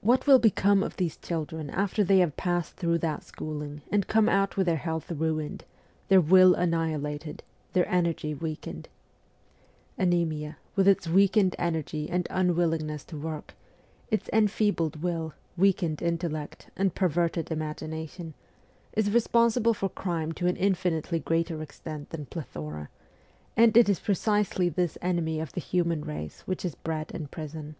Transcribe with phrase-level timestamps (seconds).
[0.00, 4.26] What will become of these children after they have passed through that schooling and come
[4.26, 5.66] out with their health ruined,
[6.08, 7.42] their will annihilated,
[7.74, 8.88] their energy weakened?
[9.98, 13.52] Anaemia, with its weakened energy and unwillingness to work,
[14.10, 18.32] its enfeebled will, weakened intellect, and perverted imagination,
[18.94, 22.88] is responsible for crime to an infinitely greater extent than plethora,
[23.54, 27.76] and it is precisely this enemy of the human race which is bred in prison.